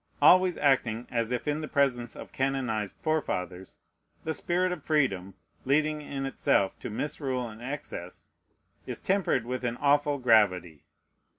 [0.19, 3.77] Always acting as if in the presence of canonized forefathers,
[4.23, 8.29] the spirit of freedom, leading in itself to misrule and excess,
[8.87, 10.85] is tempered with an awful gravity.